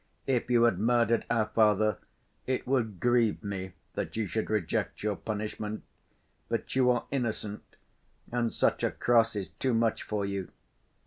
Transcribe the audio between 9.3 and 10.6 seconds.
is too much for you.